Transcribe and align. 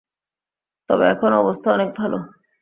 তবে 0.89 1.05
এখন 1.07 1.31
অবস্থা 1.33 1.67
অনেক 1.71 1.89
ভালো। 1.97 2.17